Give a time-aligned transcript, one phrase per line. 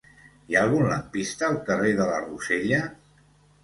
[0.51, 2.85] Hi ha algun lampista al carrer de la Rosella?